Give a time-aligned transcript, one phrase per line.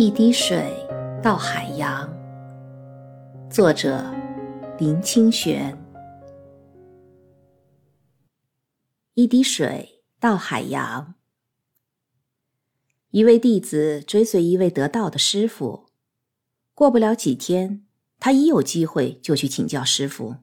[0.00, 0.74] 一滴水
[1.22, 2.10] 到海洋。
[3.50, 4.02] 作者：
[4.78, 5.76] 林清玄。
[9.12, 11.16] 一滴水到海洋。
[13.10, 15.90] 一位弟子追随一位得道的师傅，
[16.72, 17.84] 过不了几天，
[18.18, 20.36] 他一有机会就去请教师傅：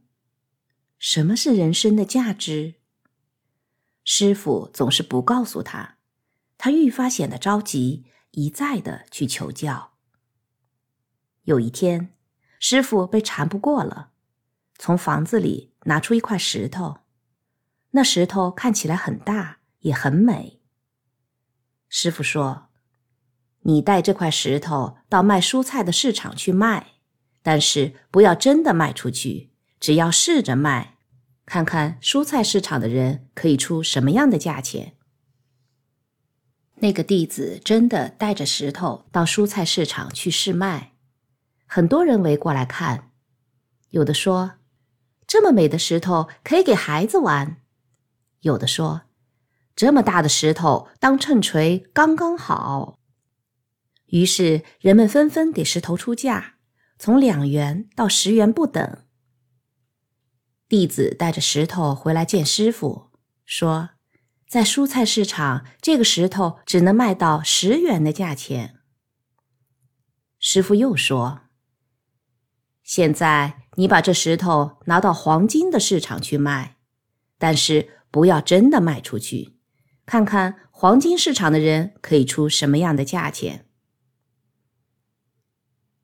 [0.99, 2.75] 什么是人生的价值？
[4.03, 5.97] 师傅总是不告诉他，
[6.59, 8.05] 他愈发显得着急。
[8.37, 9.93] 一再的去求教。
[11.45, 12.13] 有一天，
[12.59, 14.11] 师傅被缠不过了，
[14.77, 16.99] 从房子里拿出一块石头，
[17.91, 20.61] 那石头看起来很大，也很美。
[21.89, 22.67] 师傅说
[23.65, 26.91] ：“你带这块石头到卖蔬菜的市场去卖，
[27.41, 29.49] 但是不要真的卖出去，
[29.79, 30.99] 只要试着卖，
[31.47, 34.93] 看看蔬菜市场的人可以出什么样的价钱。”
[36.79, 40.93] 那个弟子真的带着石头到蔬菜市场去试卖，
[41.65, 43.11] 很多人围过来看。
[43.89, 44.53] 有的说
[45.25, 47.61] ：“这么美的石头可以给孩子玩。”
[48.41, 49.01] 有的说
[49.75, 52.99] ：“这么大的石头当秤锤刚刚好。”
[54.07, 56.57] 于是人们纷纷给石头出价，
[56.99, 59.03] 从两元到十元不等。
[60.69, 63.09] 弟子带着石头回来见师傅，
[63.45, 63.96] 说。
[64.47, 68.79] 在蔬菜市场，这个石头只能卖到十元的价钱。
[70.39, 71.41] 师傅又说
[72.81, 76.77] ：“现在你把这石头拿到黄金的市场去卖，
[77.37, 79.57] 但是不要真的卖出去，
[80.05, 83.65] 看看黄金市场的人可以出什么样的价钱。”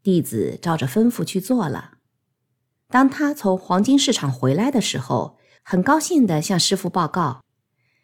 [0.04, 2.00] 弟子照着吩咐去做了。
[2.90, 7.43] 当他从黄金市场回来的时候，很高兴地向师傅报告。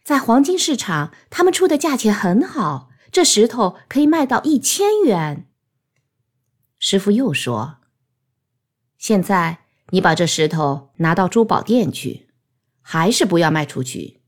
[0.10, 5.46] 在黄金市场，他们出的价钱很好，这石头可以卖到一千元。
[6.80, 7.78] 师傅又说
[8.98, 9.60] ：“现在
[9.92, 12.30] 你把这石头拿到珠宝店去，
[12.82, 14.22] 还是不要卖出去，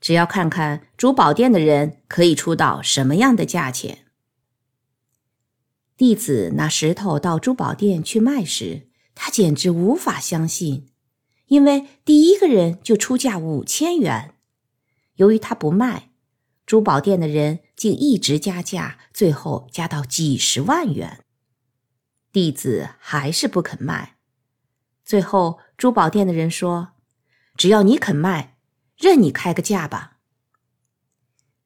[0.00, 4.06] 只要看看珠宝店的人可以出到什么样的价钱。”
[5.98, 10.88] 弟子拿石头到珠宝店去卖时，他简直无法相信，
[11.48, 14.32] 因为第一个人就出价五千元。
[15.16, 16.10] 由于他不卖，
[16.64, 21.24] 珠宝店的人竟一直加价，最后加到几十万元。
[22.32, 24.16] 弟子还是不肯卖。
[25.04, 26.92] 最后，珠宝店的人说
[27.56, 28.56] ：“只要你肯卖，
[28.96, 30.18] 任你开个价吧。”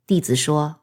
[0.07, 0.83] 弟子说：“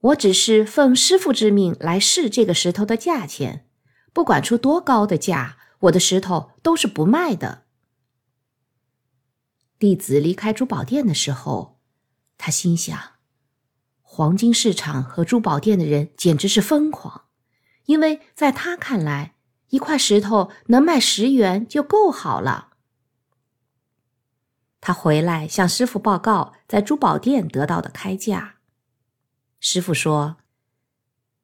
[0.00, 3.68] 我只是奉师傅之命来试这个石头的价钱，
[4.12, 7.64] 不管出多高的价，我的石头都是不卖的。”
[9.78, 11.78] 弟子离开珠宝店的时候，
[12.38, 12.98] 他心想：
[14.00, 17.26] 黄金市场和珠宝店的人简直是疯狂，
[17.84, 19.34] 因为在他看来，
[19.68, 22.70] 一块石头能卖十元就够好了。
[24.80, 28.56] 他回来向师傅报告在珠宝店得到的开价。
[29.58, 30.36] 师傅说：“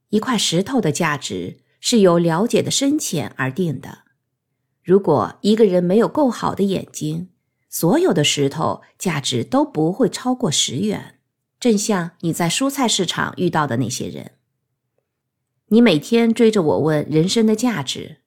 [0.09, 4.05] 一块石头的价值是由了解的深浅而定的。
[4.83, 7.29] 如果一个人没有够好的眼睛，”
[7.73, 11.19] 所有的石头价值都不会超过十元，
[11.59, 14.33] 正像你在蔬菜市场遇到的那些人。
[15.69, 18.19] 你每天追着我问人生的价值，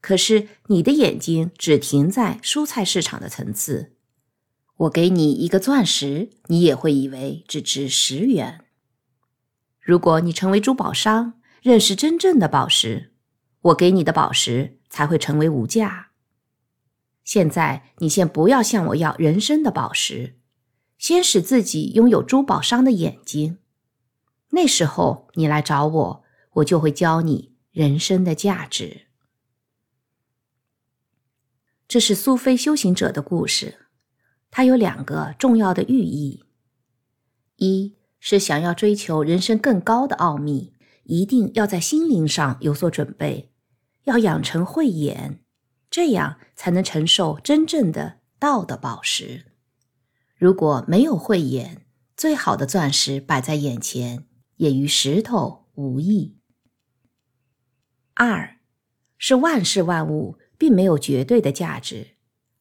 [0.00, 3.92] 可是你的眼睛只停在蔬菜市场的层次。
[4.78, 8.64] 我给你一个钻石，你也会以为只值十元。
[9.80, 13.12] 如果你成为珠宝商，认识真正的宝石，
[13.60, 16.07] 我给你的宝石才会成为无价。
[17.28, 20.38] 现在你先不要向我要人生的宝石，
[20.96, 23.58] 先使自己拥有珠宝商的眼睛。
[24.52, 26.24] 那时候你来找我，
[26.54, 29.08] 我就会教你人生的价值。
[31.86, 33.74] 这是苏菲修行者的故事，
[34.50, 36.44] 它有两个重要的寓意：
[37.56, 40.72] 一是想要追求人生更高的奥秘，
[41.02, 43.52] 一定要在心灵上有所准备，
[44.04, 45.44] 要养成慧眼。
[45.90, 49.46] 这样才能承受真正的道的宝石。
[50.36, 51.86] 如果没有慧眼，
[52.16, 54.26] 最好的钻石摆在眼前，
[54.56, 56.36] 也与石头无异。
[58.14, 58.58] 二，
[59.16, 62.16] 是万事万物并没有绝对的价值，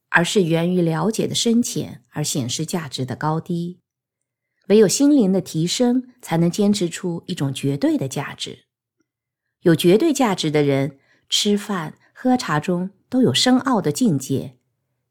[0.10, 3.80] 而是源于了解的深浅而显示价值的高低。
[4.68, 8.66] 唯有心灵的提升，才能坚持出一种绝对的价值。
[9.62, 11.00] 有绝对价值的人，
[11.30, 12.92] 吃饭喝茶中。
[13.10, 14.58] 都有深奥的境界，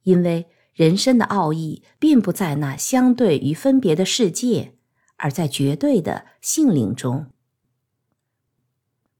[0.03, 4.75] 因为人生的奥义并不在那相对于分别的世界，
[5.17, 7.31] 而在绝对的性灵中。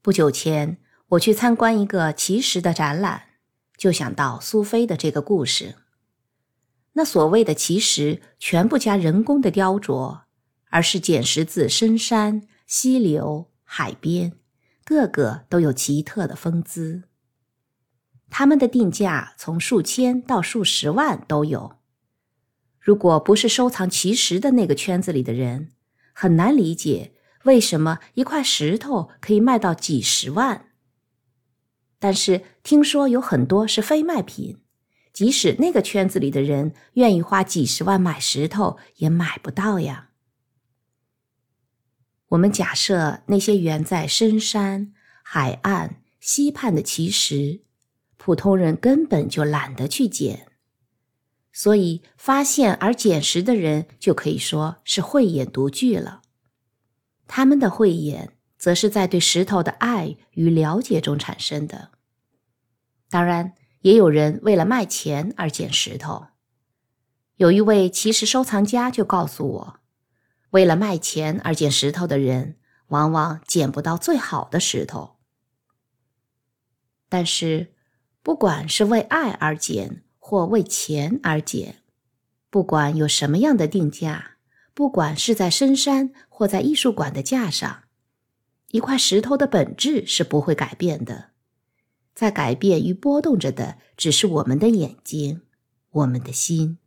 [0.03, 0.79] 不久前，
[1.09, 3.23] 我去参观一个奇石的展览，
[3.77, 5.75] 就想到苏菲的这个故事。
[6.93, 10.21] 那所谓的奇石，全不加人工的雕琢，
[10.71, 14.33] 而是捡拾自深山、溪流、海边，
[14.85, 17.03] 个个都有奇特的风姿。
[18.31, 21.77] 他们的定价从数千到数十万都有。
[22.81, 25.73] 如果不是收藏奇石的那个圈子里的人，
[26.13, 27.13] 很难理解
[27.45, 30.67] 为什么一块石头可以卖到几十万。
[31.99, 34.59] 但是听说有很多是非卖品。
[35.13, 40.11] 即使那个圈子里的人愿意花几十万买石头，也买不到呀。
[42.29, 44.93] 我们假设那些远在深山、
[45.23, 47.63] 海岸、溪畔的奇石，
[48.17, 50.49] 普通人根本就懒得去捡，
[51.53, 56.23] 所以发现而捡拾的人就可以说是慧眼独具了。
[57.27, 61.91] 他们的慧眼，则是在对石头的爱与了解中产生的。
[63.09, 63.55] 当然。
[63.83, 66.27] 也有人为了卖钱而捡石头。
[67.37, 69.81] 有一位奇石收藏家就告诉我，
[70.51, 72.57] 为了卖钱而捡石头的人，
[72.89, 75.19] 往往捡不到最好的石头。
[77.09, 77.76] 但是，
[78.27, 81.77] 不管是为爱而捡，或为钱而捡，
[82.51, 84.39] 不管有什么样的定价，
[84.75, 87.85] 不管是在深山或在艺术馆的架上，
[88.73, 91.31] 一块石头的本质是不会改变的。
[92.15, 95.43] 在改变与波动着的，只是我们的眼睛，
[95.91, 96.79] 我们的心。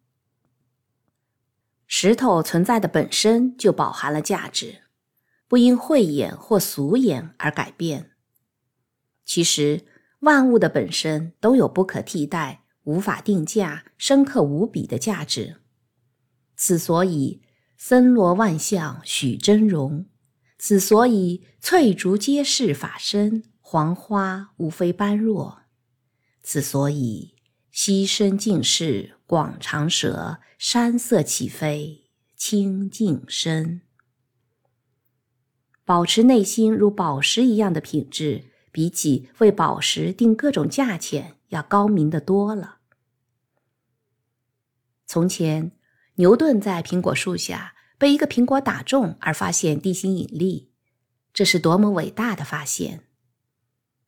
[1.87, 4.81] 石头存在的本身就饱含了价值，
[5.47, 8.11] 不因慧眼或俗眼而改变。
[9.23, 9.85] 其实，
[10.19, 15.57] 万物的本身都有不可替代、无法定价、深刻无比的价值。
[16.55, 17.41] 此所以
[17.77, 20.05] 森罗万象许真容，
[20.57, 23.43] 此所以翠竹皆是法身。
[23.71, 25.59] 黄花无非般若，
[26.41, 27.35] 此所以
[27.71, 33.81] 溪深尽是广长舌，山色起飞清净深。
[35.85, 42.77] 保持内心如宝石一样的品质，比起为宝石定各种价钱要高明的多了。
[45.05, 45.71] 从前，
[46.15, 50.69] 牛顿在苹果树下被一个苹果打中而发现地心引力，
[51.33, 53.05] 这是多么伟大的发现！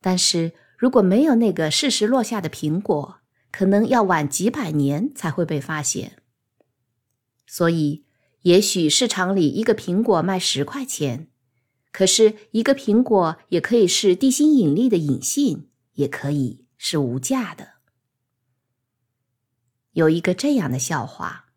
[0.00, 3.18] 但是如果没有那个适时落下的苹果，
[3.50, 6.22] 可能要晚几百年才会被发现。
[7.46, 8.04] 所以，
[8.42, 11.28] 也许市场里一个苹果卖十块钱，
[11.92, 17.74] 可是一个苹果也可以是地心引力的引信，也可以是无价的。
[19.92, 21.50] 有一个这样的笑话：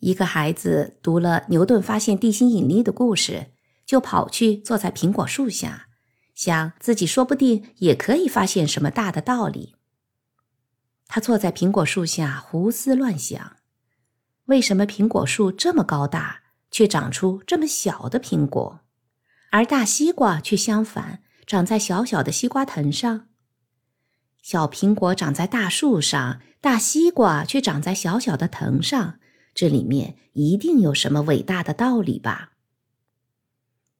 [0.00, 3.52] 一个孩子读了牛顿发现地心引力的故事，
[3.86, 5.86] 就跑去坐在苹果树下。
[6.34, 9.76] 想自己说不定也可以发现什么大的道理。
[11.06, 13.58] 他坐在苹果树下胡思乱想：
[14.46, 18.80] 为什么苹果树这么高大，却长出这么小的苹果，
[19.50, 23.28] 而大西瓜却相反，长在小小的西瓜藤上？
[24.42, 29.20] 小苹果长在大树上，大西瓜却长在小小的藤上，
[29.54, 32.52] 这里面一定有什么伟大的道理吧？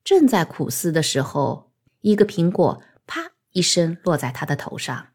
[0.03, 1.71] 正在苦思的时候。
[2.03, 5.09] 一个苹果啪一声落在他的头上，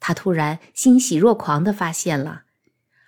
[0.00, 2.46] 他突然欣喜若狂地发现了，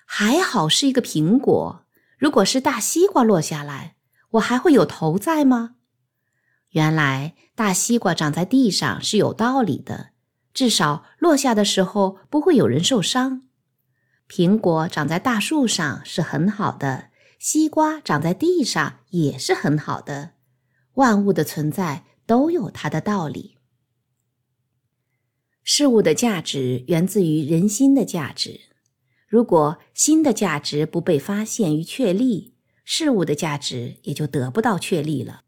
[0.07, 1.85] 还好是一个苹果。
[2.17, 3.97] 如果是大西瓜落下来，
[4.31, 5.78] 我还会有头在吗？
[6.71, 10.11] 原来大西瓜长在地上是有道理的，
[10.53, 13.43] 至少落下的时候不会有人受伤。
[14.29, 20.33] 苹果长在大树上是很好的，西瓜长在地上也是很好的。
[20.95, 22.05] 万物的存在。
[22.29, 23.57] 都有它的道理。
[25.65, 28.61] 事物的价值源自于人心的价值。
[29.27, 32.53] 如果心的价值不被发现与确立，
[32.85, 35.45] 事物的价值也就得不到确立了。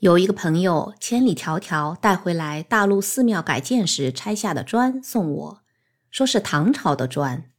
[0.00, 5.62] 有一个朋友千里迢迢带回来大陆寺庙改建时拆下的砖送我，
[6.10, 7.50] 说是唐朝的砖。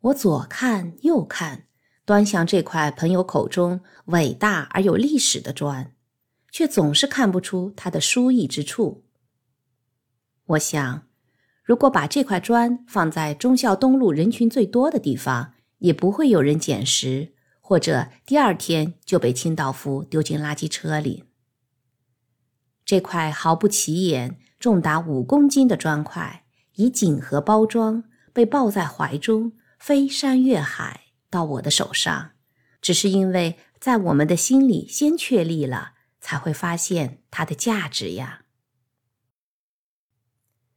[0.00, 1.64] 我左看右看。
[2.06, 5.92] 端详这块朋友口中伟大而有历史的砖，
[6.50, 9.04] 却总是看不出它的殊异之处。
[10.46, 11.02] 我想，
[11.62, 21.24] 如果把这块砖放在忠孝东路人群最多的地方，也不会有人捡拾，或者第二天就被清道夫丢进垃圾车里。
[22.88, 31.02] 这块毫不起眼、重达五公斤的砖块，以锦盒包装，被抱在怀中，飞山越海。
[31.28, 32.30] 到我的手上，
[32.80, 38.46] 只是因为在我们的心里先确立了，才会发现它的价值呀。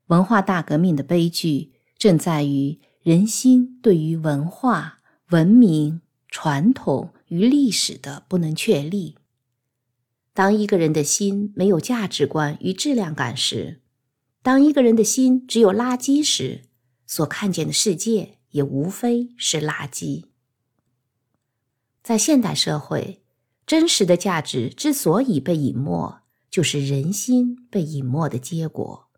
[0.08, 5.00] 文化大革命的悲剧正在于人心对于文化、
[5.30, 9.16] 文明、传统与历史的不能确立。
[10.34, 13.82] 当一个人的心没有价值观与质量感时，
[14.42, 16.64] 当一个人的心只有垃圾时，
[17.06, 20.26] 所看见的世界也无非是垃圾。
[22.02, 23.22] 在现代社会，
[23.68, 29.10] 真实的价值之所以被隐没，就是人心被隐没的结果。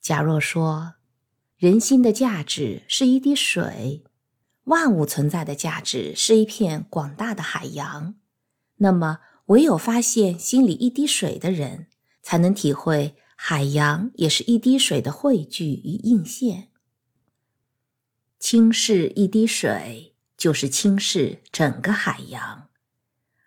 [0.00, 0.94] 假若说，
[1.56, 4.04] 人心的价值是一滴水，
[4.64, 8.14] 万物存在的价值是一片广大的海洋。
[8.82, 11.86] 那么，唯有发现心里一滴水的人，
[12.20, 16.68] 才能体会海洋也是一滴水的汇聚与映现。
[18.40, 22.70] 轻视一滴水，就是轻视整个海洋；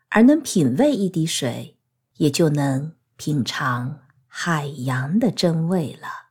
[0.07, 1.77] 而能品味一滴水，
[2.15, 6.24] 也就能品尝海洋的真味了。